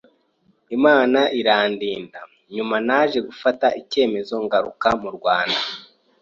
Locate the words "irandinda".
1.39-2.19